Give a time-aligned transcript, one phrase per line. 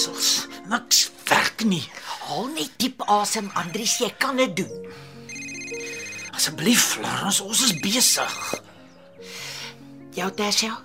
[0.00, 0.46] Deksels.
[0.64, 1.82] Niks werk nie.
[2.24, 4.86] Haal net diep asem, Andries, jy kan dit doen.
[6.32, 8.36] Asseblief, Florence, ons is besig.
[10.16, 10.78] Jou Tersia,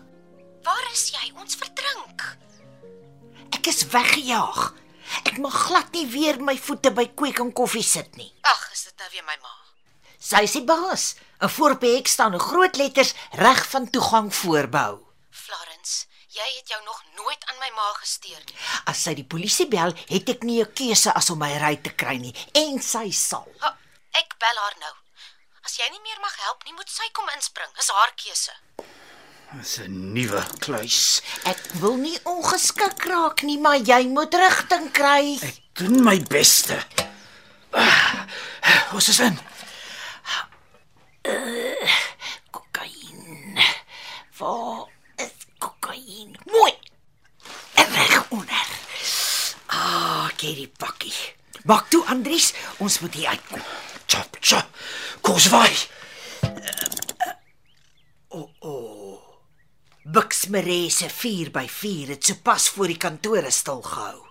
[0.65, 1.29] Waar is jy?
[1.39, 2.23] Ons verdrink.
[3.55, 4.73] ek is weggejaag.
[5.29, 8.33] Ek mag glad nie weer my voete by Kweek en Koffie sit nie.
[8.43, 9.53] Ag, is dit nou weer my ma?
[10.19, 11.15] Sy is die baas.
[11.39, 14.99] En voor op die hek staan in groot letters reg van toegang voorbehou.
[15.29, 15.74] Florence,
[16.35, 18.55] jy het jou nog nooit aan my ma gesteer nie.
[18.91, 21.89] As sy die polisie bel, het ek nie 'n keuse as om my ry te
[21.89, 23.47] kry nie en sy sal.
[23.59, 23.77] Ha,
[24.13, 24.93] ek bel haar nou.
[25.65, 27.71] As jy nie meer mag help nie, moet sy kom inspring.
[27.75, 28.51] Dis haar keuse.
[29.53, 31.21] Dis 'n nuwe kluis.
[31.45, 35.39] Ek wil nie ongeskik raak nie, maar jy moet rigting kry.
[35.41, 36.83] Ek doen my beste.
[37.73, 38.25] Ah,
[38.93, 39.39] Ons is in.
[42.51, 43.59] Kokain.
[44.37, 46.37] Waar is kokain?
[46.45, 46.73] Mooi.
[47.73, 48.65] En reg onder.
[50.45, 51.13] Kyk die pakkie.
[51.65, 53.61] Maak toe Andries, ons moet hier uitkom.
[54.05, 54.67] Chop, chop.
[55.25, 55.71] Kos vai.
[60.05, 64.21] Buxmerese 4x4 het sopas voor die kantore stil gehou.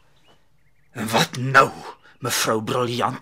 [0.95, 1.71] En wat nou,
[2.23, 3.19] mevrou Briljant?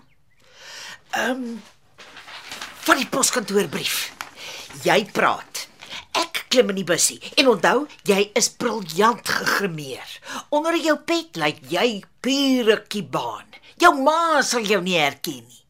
[2.83, 4.11] Van die poskantoorbrief.
[4.85, 5.65] Jy praat.
[6.53, 10.05] Klim in die bussie en onthou, jy is briljant gegrimeer.
[10.53, 13.47] Onder jou pet lyk jy pure kibaan.
[13.81, 15.63] Jou ma sal jou nie herken nie.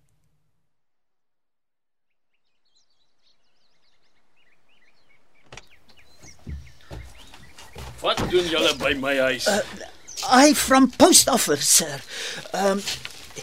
[8.03, 9.47] Wat doen julle by my huis?
[10.27, 12.01] I from post office, sir.
[12.51, 12.83] Um,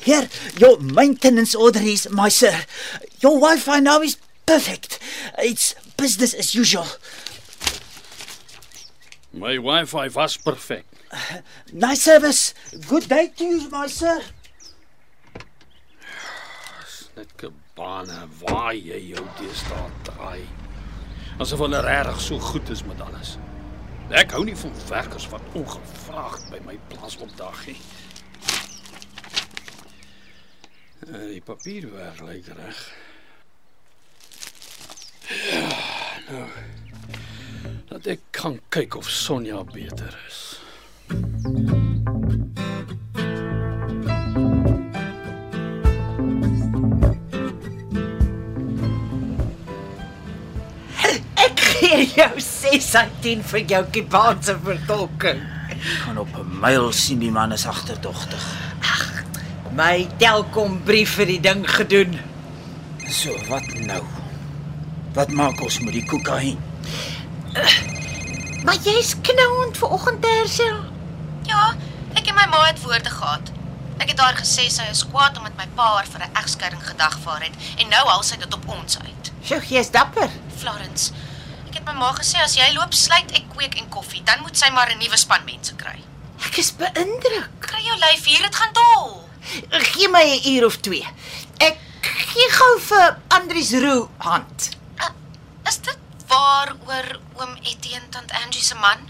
[0.05, 0.29] here,
[0.59, 2.53] your maintenance order is, my sir.
[3.25, 4.99] Your Wi-Fi now is perfect.
[5.39, 6.87] It's business as usual.
[9.33, 10.85] My Wi-Fi was perfek.
[11.73, 12.55] Nice service.
[12.89, 14.23] Good day to you, my sir.
[17.17, 20.43] Net kabane waar jy jou deesdae draai.
[21.43, 23.37] Asof hulle regtig so goed is met alles.
[24.11, 27.77] Ek hou nie van werkers wat ongevraagd by my plaas opdag nie.
[31.07, 32.81] Eh, Die papierwerk lyk reg.
[35.31, 35.69] Ja,
[36.31, 36.47] nou.
[37.91, 40.39] Dat ek kan kyk of Sonja beter is.
[51.35, 55.43] Ek gee jou 6 uit 10 vir jou kibaanse vertolking.
[56.05, 58.47] Kan op 'n myl sien die man is agterdogtig.
[59.75, 62.19] My telkom brief vir die ding gedoen.
[63.11, 64.05] So, wat nou?
[65.13, 66.71] Wat maak ons met die kokain?
[68.65, 70.77] Maar jy's knouend vanoggend Tersia.
[71.49, 71.75] Ja,
[72.13, 73.53] ek en my ma het woorde gehad.
[74.01, 77.43] Ek het haar gesê sy is kwaad omdat my pa haar vir 'n egskeiding gedagvaar
[77.47, 79.33] het en nou haal sy dit op ons uit.
[79.45, 80.31] Sjoe, jy's dapper.
[80.57, 81.13] Florence,
[81.69, 84.57] ek het my ma gesê as jy loop sluit ek kweek en koffie, dan moet
[84.57, 85.99] sy maar 'n nuwe span mense kry.
[86.45, 87.51] Ek is beïndruk.
[87.61, 89.29] Kry jou lyf hier, dit gaan dol.
[89.71, 91.07] Gee my 'n uur of 2.
[91.59, 94.71] Ek gee gou vir Andries Roo hand.
[94.99, 95.09] Uh,
[95.69, 96.00] is dit
[96.31, 97.09] waar oor
[97.41, 99.09] oom Etienne tant Angie se man?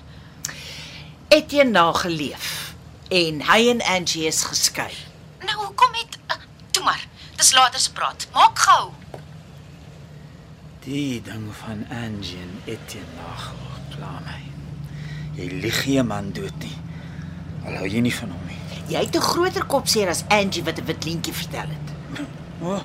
[1.28, 2.74] Etienne nageleef
[3.08, 4.92] en hy en Angie is geskei.
[5.44, 6.38] Nou hoekom het uh,
[6.70, 7.04] toe maar.
[7.36, 8.26] Dis later se praat.
[8.32, 8.90] Maak gou.
[10.84, 13.50] Die ding van Angie en Etienne nag,
[13.94, 14.40] pla my.
[15.36, 16.76] Jy lieg nie 'n man dood nie.
[17.66, 18.58] Al hou jy nie van hom nie.
[18.88, 21.86] Jy het 'n groter kop seer as Angie wat 'n wit leentjie vertel het.
[22.62, 22.74] O.
[22.74, 22.82] Oh,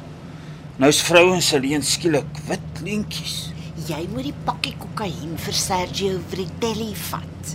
[0.77, 3.54] nou's vrouens alleen skielik wit leentjies.
[3.85, 7.51] Jy moet die pakkie kokain vir Sergio Vritelli vat.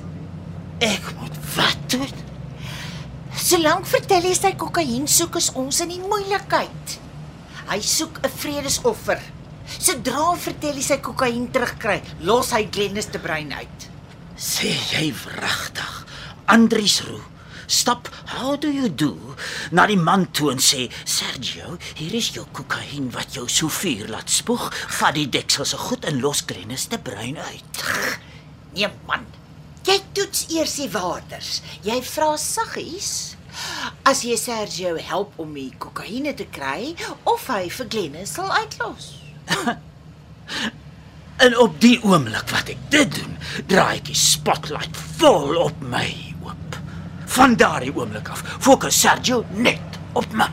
[0.87, 2.21] Ek moet wat doen?
[3.35, 6.95] Solank Vritelli sy kokain soek, is ons in die moeilikheid.
[7.73, 9.19] Hy soek 'n vredesoffer.
[9.67, 13.91] Sodra Vritelli sy kokain terugkry, los hy Glennis te brein uit.
[14.39, 16.07] Sê jy wragtig?
[16.47, 17.40] Andries Roo
[17.71, 19.15] stap how do you do
[19.71, 24.11] na die man toe en sê Sergio hier is jou kokain wat jou so vuur
[24.11, 24.67] laat spoeg
[24.99, 27.85] vat die deksel se goed en los Glennis te brein uit
[28.75, 29.27] Nee man.
[29.87, 31.61] Jy toets eers die waters.
[31.87, 33.37] Jy vra saggies
[34.07, 36.93] as jy Sergio help om die kokaine te kry
[37.29, 39.15] of hy vir Glennis sal uitlos.
[41.41, 43.39] En op die oomblik wat ek dit doen,
[43.71, 46.30] draai ek die spotlight vol op my.
[47.31, 50.49] Van daardie oomblik af fokus Sergio net op my.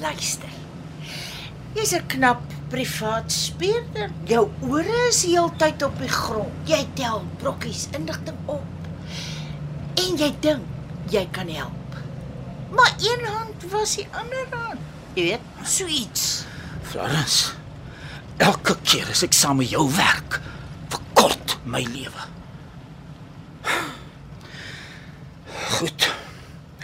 [0.00, 0.48] Luister.
[1.74, 4.10] Jy's 'n knap privaat speurder.
[4.24, 6.52] Jou ore is heeltyd op die grond.
[6.64, 8.64] Jy tel brokkies inligting op.
[9.94, 10.64] En jy dink
[11.10, 11.98] jy kan help.
[12.70, 14.80] Maar een hand was die ander hand.
[15.14, 16.44] Jy weet, so iets.
[16.82, 17.52] Florence,
[18.36, 20.40] elke keer as ek saam met jou werk,
[20.88, 22.33] verkort my lewe.
[25.84, 26.04] Goed.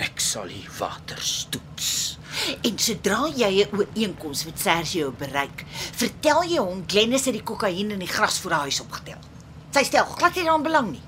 [0.05, 2.19] Ek sal die water stoets.
[2.67, 5.65] En sodra jy 'n ooreenkoms met Sergio bereik,
[5.97, 9.17] vertel jy hom Glennis het die kokain in die gras voor haar huis opgetel.
[9.73, 11.03] Sy stel glad nie daaraan belang nie.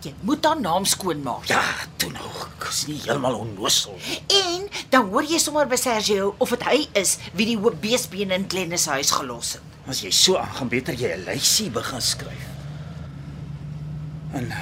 [0.00, 1.44] Jy moet haar naam skoon maak.
[1.44, 1.62] Ja,
[1.96, 3.98] toe nou, ek is nie heeltemal onnoosel.
[4.28, 8.34] En dan hoor jy sommer by Sergio of dit hy is wie die hoop beesbene
[8.34, 9.62] in Glennis se huis gelos het.
[9.86, 12.48] As jy so aangaan, beter jy 'n lysie begin skryf.
[14.32, 14.52] En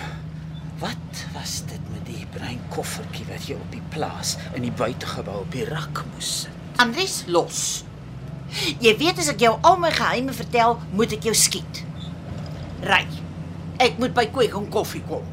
[0.85, 5.41] wat was dit met die bruin koffertjie wat jy op die plaas in die buitegebou
[5.41, 6.63] op die rak moes sit?
[6.83, 7.61] Andries los.
[8.83, 11.81] Jy weet as ek jou al my geheime vertel, moet ek jou skiet.
[12.85, 13.05] Ry.
[13.83, 15.25] Ek moet by Kooi gaan koffie kom.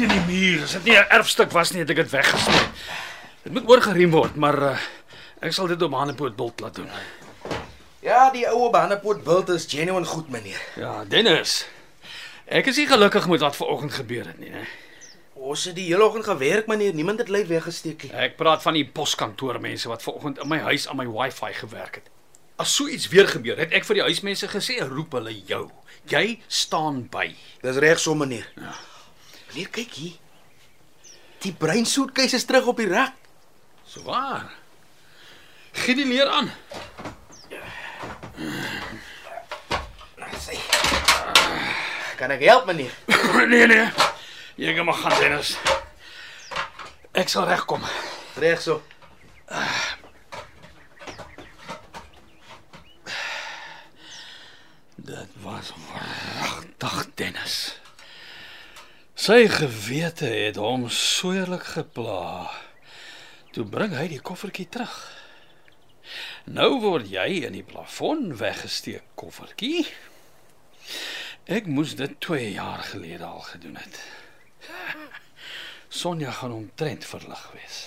[0.00, 0.62] Teen die muur.
[0.64, 2.60] As dit nie 'n erfstuk was nie, het ek dit weggesny.
[3.42, 4.78] Dit moet oorgeriem word, maar uh,
[5.40, 6.88] ek sal dit op Hanepoort bult laat doen.
[8.00, 10.60] Ja, die ou Bannepoort bult is genuine goed, meneer.
[10.76, 11.66] Ja, Dennis.
[12.46, 14.64] Ek is nie gelukkig met wat vanoggend gebeur het nie, né?
[15.34, 16.94] Ons het die hele oggend gewerk, meneer.
[16.94, 18.12] Niemand het lyf weggesteek nie.
[18.12, 22.10] Ek praat van die poskantoormense wat vanoggend in my huis aan my Wi-Fi gewerk het.
[22.56, 25.70] As so iets weer gebeur, het ek vir die huismense gesê, roep hulle jou.
[26.08, 27.34] Jy staan by.
[27.62, 28.48] Dis reg so, meneer.
[28.56, 28.76] Ja.
[29.50, 30.18] Meneer, kyk hier.
[31.42, 33.16] Die bruin soetkies is terug op die rak.
[33.82, 34.46] So waar.
[35.72, 36.52] Gee die leer aan.
[40.40, 40.54] Sê.
[42.16, 42.94] Kan ek help, meneer?
[43.50, 43.90] nee nee.
[44.60, 45.56] Jy kan maar gaan, Dennis.
[47.12, 47.82] Ek sal regkom.
[48.38, 48.78] Reg so.
[54.94, 57.79] Dit was wragtig Dennis.
[59.30, 62.50] Sy gewete het hom soorlik gepla.
[63.54, 64.96] Toe bring hy die koffertjie terug.
[66.50, 69.84] Nou word jy in die plafon weggesteek, koffertjie.
[71.46, 74.00] Ek moes dit 2 jaar gelede al gedoen het.
[76.00, 77.78] Sonja gaan omtrent verlig wees.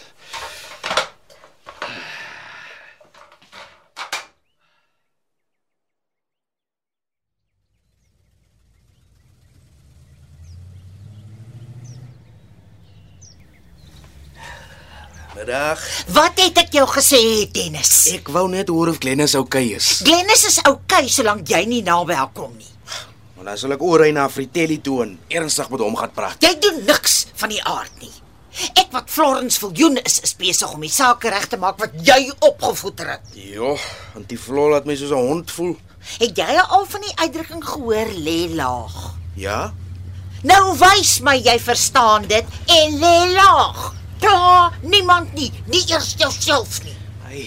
[15.34, 15.82] Middag.
[16.14, 17.20] Wat het ek jou gesê,
[17.50, 18.06] Dennis?
[18.14, 20.04] Ek wou net hoor of Glennis oukei okay is.
[20.06, 22.70] Glennis is oukei okay, solank jy nie naby haar kom nie.
[23.34, 26.38] Want dan sal ek oor hy na Fritelli toe en ernstig met hom gaan praat.
[26.44, 28.12] Jy doen niks van die aard nie.
[28.78, 32.28] Ek wat Florence Viljoen is, is besig om die saak reg te maak wat jy
[32.38, 33.34] opgevoeder het.
[33.34, 33.74] Jo,
[34.14, 35.74] want die vlol laat my soos 'n hond voel.
[36.22, 39.18] Het jy al van die uitdrukking gehoor lê laag?
[39.36, 39.74] Ja?
[40.44, 44.03] Nou wys my jy verstaan dit en lê laag.
[44.24, 46.96] Pla niemand nie, nie eers jouself nie.
[47.28, 47.42] Ai,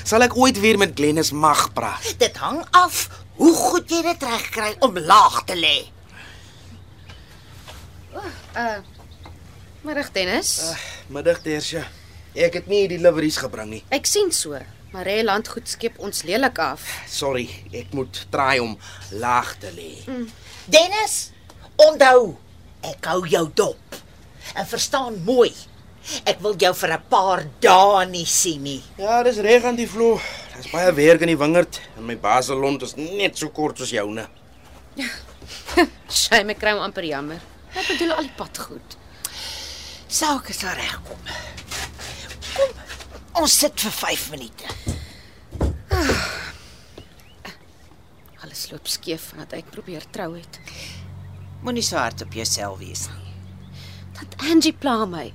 [0.00, 2.06] sal ek ooit weer met Glennis mag praat?
[2.20, 3.02] Dit hang af
[3.36, 5.76] hoe goed jy dit regkry om laag te lê.
[9.82, 10.50] Middag Dennis.
[10.62, 10.76] Uh,
[11.12, 11.82] Middag, Tersia.
[12.32, 13.82] Ek het nie die deliveries gebring nie.
[13.92, 14.56] ek sien so.
[14.92, 16.84] Maree landgoed skep ons lelik af.
[17.08, 18.74] Sorry, ek moet try om
[19.20, 19.90] laag te lê.
[20.68, 21.16] Dennis,
[21.80, 22.34] onthou,
[22.84, 24.00] ek hou jou dop.
[24.56, 25.50] En verstaan mooi.
[26.26, 28.82] Ek wil jou vir 'n paar dae nie sien nie.
[28.98, 30.20] Ja, dis reg aan die vloer.
[30.54, 34.26] Daar's baie werk in die wingerd en my baselont is net so kort soos joune.
[36.08, 37.40] Sy my kry amper jammer.
[37.74, 38.96] Ek bedoel al die pad goed.
[40.08, 41.18] Sake sal regkom.
[42.52, 42.74] Kom,
[43.40, 44.64] ons sit vir 5 minute.
[48.42, 50.60] Alles loop skeef vandat ek probeer trou het.
[51.62, 53.32] Moenie so hard op jouself wees nie.
[54.18, 55.32] Dat Angie pla my.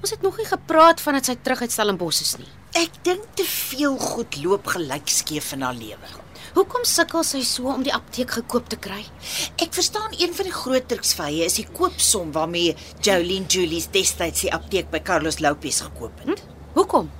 [0.00, 2.48] Ons het nog nie gepraat vandat sy terug uit Stellenbosch is nie.
[2.80, 6.12] Ek dink te veel goed loop gelyk skeef in haar lewe.
[6.56, 9.02] Hoekom sukkel sy so om die apteek gekoop te kry?
[9.60, 14.54] Ek verstaan een van die groot druksvye is die koopsom waarmee Jolene Julies destyds die
[14.56, 16.40] apteek by Carlos Lopez gekoop het.
[16.40, 16.58] Hm?
[16.78, 17.12] Hoekom?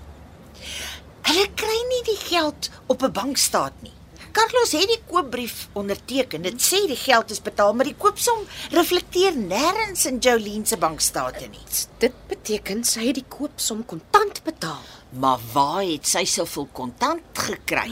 [1.28, 3.94] Hulle kry nie die geld op 'n bankstaat nie.
[4.32, 6.42] Carlos het die koopbrief onderteken.
[6.42, 11.48] Dit sê die geld is betaal, maar die koopsom reflekteer nêrens in Jolene se bankstate
[11.50, 11.64] nie.
[11.98, 14.82] Dit beteken sy het die koopsom kontant betaal.
[15.20, 17.90] Maar waar het sy soveel kontant gekry?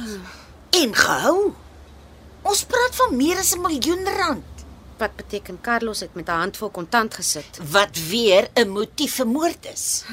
[0.71, 1.54] En gehou?
[2.42, 4.45] Ons praat van meer as 'n miljoen rand,
[4.99, 7.59] Wat beteken Carlos het met 'n handvol kontant gesit.
[7.71, 10.04] wat weer 'n motief vir moord is.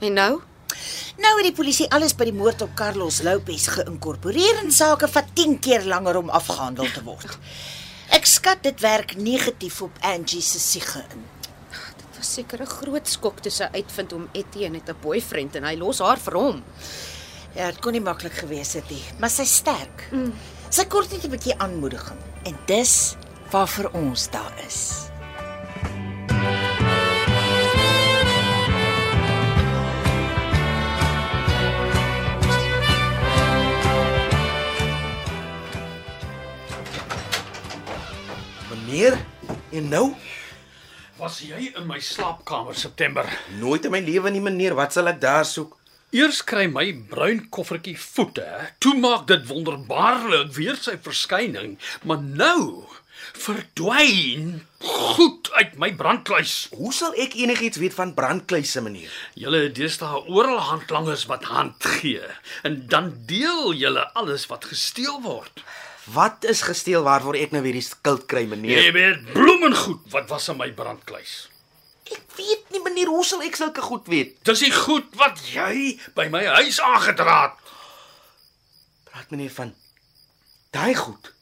[0.00, 0.40] En nou?
[1.18, 5.32] Nou het die polisie alles by die moord op Carlos Lopez geïnkorporeer en sake vat
[5.34, 7.38] 10 keer langer om afgehandel te word.
[8.14, 11.24] Ek skat dit werk negatief op Angie se siege in.
[11.98, 15.64] Dit was seker 'n groot skok toe sy uitvind om Etienne het 'n boyfriend en
[15.64, 16.64] hy los haar vir hom.
[17.54, 20.08] Ja, dit kon nie maklik gewees het nie, maar sy's sterk.
[20.12, 20.32] Mm.
[20.70, 23.16] Sy kort net 'n bietjie aanmoediging en dis
[23.50, 25.07] waarvoor ons daar is.
[39.78, 40.04] En nou?
[41.18, 43.26] Was jy in my slaapkamer September?
[43.58, 44.76] Nooit in my lewe nie, meneer.
[44.78, 45.74] Wat sal ek daar soek?
[46.14, 48.46] Eers kry my bruin koffertjie voete,
[48.80, 51.74] toe maak dit wonderbaarlik weer sy verskyning,
[52.08, 52.86] maar nou
[53.36, 56.54] verdwyn goed uit my brandkluis.
[56.78, 59.12] Hoe sal ek enigiets weet van brandkluise, meneer?
[59.36, 62.24] Julle het deesdae oral handlangers wat hand gee
[62.64, 65.60] en dan deel julle alles wat gesteel word.
[66.12, 68.92] Wat is gesteel waarvoor ek nou weer die skuld kry, Jy meneer?
[68.92, 71.48] weet bloemengoed wat was in my brandkluis.
[72.08, 74.38] Ek weet nie, meneer, hoe sal ek sulke goed weet?
[74.48, 77.74] Dis die goed wat jy by my huis aangedra het.
[79.10, 79.74] Praat meneer van
[80.72, 81.32] daai goed.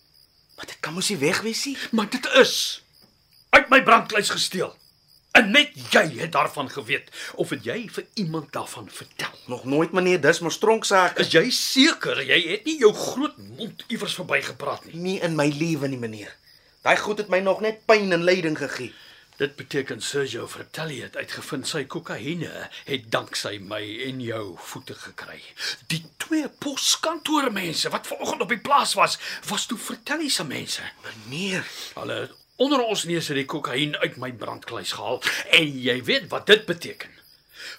[0.56, 1.76] Maar dit kan mos nie weg wees nie.
[1.92, 2.82] Maar dit is
[3.50, 4.72] uit my brandkluis gesteel.
[5.36, 9.34] En net jy het daarvan geweet of het jy vir iemand daarvan vertel?
[9.46, 11.18] Nog nooit, meneer, dis mos stronksaak.
[11.20, 15.00] Is jy seker jy het nie jou groot mond iewers verbygepraat nie?
[15.06, 16.32] nie in my lewe nie, meneer.
[16.86, 18.94] Daai goed het my nog net pyn en lyding gegee.
[19.36, 25.42] Dit beteken Sergio Vertelli het uitgevind sy kokaine het danksy my en jou voete gekry.
[25.92, 29.18] Die twee poskantoormense wat vanoggend op die plaas was,
[29.50, 30.88] was toe Vertelli se mense.
[31.04, 35.22] Meneer, Hulle het onder ons neus het die kokain uit my brandkluis gehaal
[35.58, 37.12] en jy weet wat dit beteken.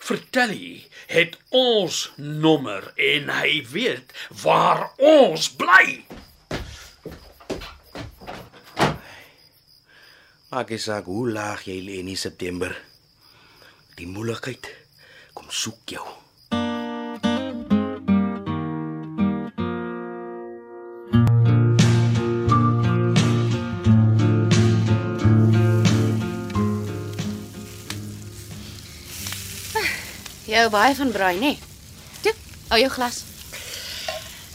[0.04, 6.06] Vertelli het ons nommer en hy weet waar ons bly.
[10.58, 12.72] maak nie saak hoe laag jy lê in September.
[14.00, 14.72] Die moeilikheid
[15.38, 16.06] kom soek jou.
[30.58, 31.52] Jy hou baie van braai, nê?
[32.26, 32.32] Toe,
[32.72, 33.20] hou jou glas.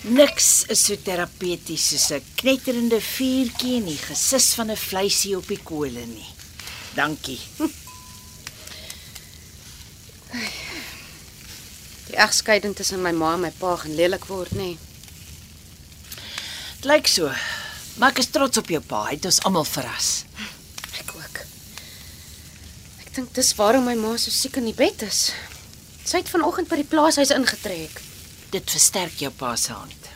[0.03, 5.47] Niks is so terapeuties soos 'n knetterende vuurtjie en die gesis van 'n vleisie op
[5.47, 6.27] die kole nie.
[6.97, 7.39] Dankie.
[12.09, 14.77] Die egskeiding tussen my ma en my pa gaan lelik word, nê?
[16.81, 17.31] Dit lyk so.
[17.97, 19.05] Maar ek is trots op jou pa.
[19.05, 20.25] Hy het ons almal verras.
[20.99, 21.47] Ek ook.
[23.07, 25.31] Ek dink dis waarom my ma so siek in die bed is.
[26.05, 28.01] Sy het vanoggend by die plaashuis ingetrek.
[28.53, 30.09] Dit versterk jou pa se hand.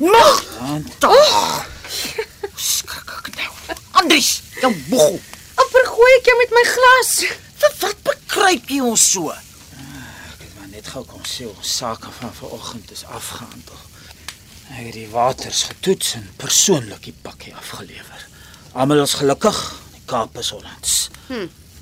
[0.00, 0.42] Nog!
[0.58, 0.88] hand.
[1.00, 1.66] Tog.
[2.56, 3.76] Skrik ek nou.
[4.02, 5.20] Andries, jou boggel.
[5.62, 7.14] Amper gooi ek jou met my glas.
[7.62, 9.32] Vir wat bekruip jy ons so?
[9.32, 13.80] Ek het maar net gou kom sê ons sake van vanoggend is afgehandel.
[14.72, 18.28] Ek het die waters getoets en persoonlik die pakkie afgelewer.
[18.72, 19.58] Almal is gelukkig.
[19.94, 20.98] Die Kaap is ons.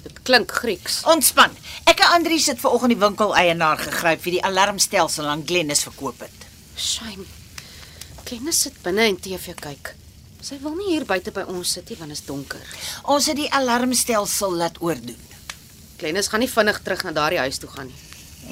[0.02, 1.02] Dit klink Grieks.
[1.04, 1.52] Ontspan.
[1.90, 6.22] Ek en Andries het vanoggend die winkel eienaar gegryp wie die alarmstelsel aan Glennis verkoop
[6.24, 6.46] het.
[6.76, 7.26] Shame.
[8.24, 9.94] Kennis sit binne en TV kyk.
[10.40, 12.62] Sy wil nie hier buite by ons sit nie want dit is donker.
[13.12, 15.28] Ons het die alarmstelsel laat oordoen.
[16.00, 18.00] Glennis gaan nie vinnig terug na daardie huis toe gaan nie.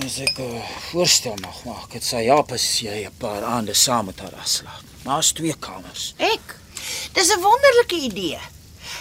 [0.05, 4.07] As ek 'n voorstel mag maak, dit sal help as jy 'n paar aande saam
[4.07, 4.85] met haar afslaap.
[5.05, 6.15] Maar as twee kamers.
[6.19, 6.59] Ek
[7.13, 8.39] Dis 'n wonderlike idee.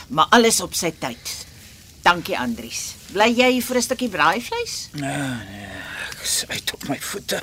[0.08, 1.47] Maar alles op sy tyd.
[2.08, 2.94] Dankie Andries.
[3.12, 4.76] Bly jy vir 'n stukkie braaivleis?
[4.96, 5.12] Nee,
[5.52, 7.42] nee, ek is uit op my voete.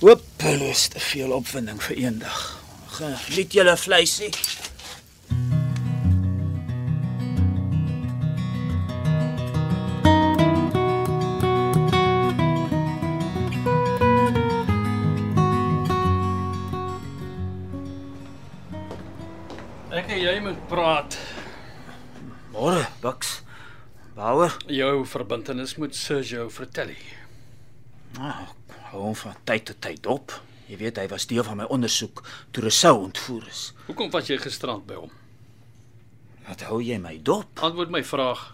[0.00, 2.60] Hopeloos te veel opwinding vir eendag.
[2.90, 4.28] Geniet julle vleisie.
[19.90, 21.16] Ek en jy moet praat.
[24.80, 26.96] Jou verbintenis met Sergio Fratelli.
[28.16, 28.44] Nou,
[28.90, 30.32] hou hom van tyd tot tyd op.
[30.70, 32.22] Jy weet hy was deel van my ondersoek
[32.54, 33.64] toe Rousseau ontvoer is.
[33.90, 35.12] Hoekom was jy gisterand by hom?
[36.46, 37.60] Wat hou jy my dop?
[37.60, 38.46] Antwoord my vraag.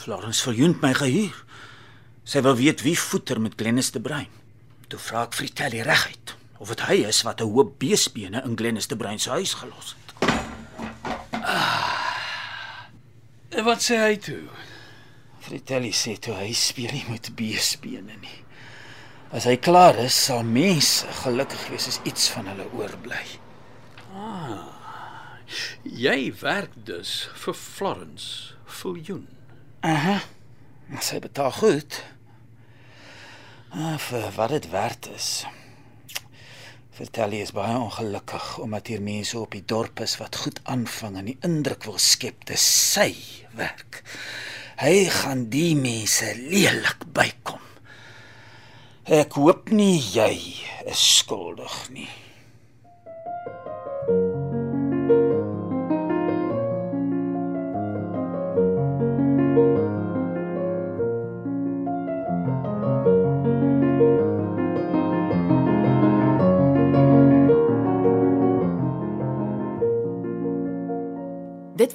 [0.00, 1.38] Florence Viljoen het my gehuur.
[2.26, 4.32] Sy wil weet wie voeter met Glennis de Bruin.
[4.90, 8.90] Toe vra ek Fritelli reguit of dit hy is wat 'n hoop beesbene in Glennis
[8.90, 10.05] de Bruin se huis gelos het.
[13.56, 14.42] En wat sê hy toe?
[15.40, 18.40] Fritelli sê toe hy speel nie met beesbene nie.
[19.32, 23.22] As hy klaar is, sal mense gelukkig wees as iets van hulle oorbly.
[25.86, 29.24] Jy werk dus vir Florence Viljoen.
[29.86, 30.18] Aha.
[31.00, 32.02] Sy betaal goed.
[33.72, 35.30] Ah, vir wat dit werd is.
[36.96, 41.18] Vertel jy is baie ongelukkig omdat hier mense op die dorp is wat goed aanvang
[41.20, 43.10] en die indruk wil skep dis sy
[43.58, 44.00] werk.
[44.80, 47.60] Hy gaan die mense lelik bykom.
[49.12, 50.32] Ek hoop nie jy
[50.88, 52.08] is skuldig nie.